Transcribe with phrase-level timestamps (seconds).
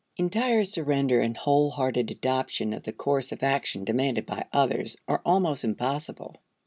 [0.17, 5.63] Entire surrender, and wholehearted adoption of the course of action demanded by others are almost
[5.63, 6.41] impossible.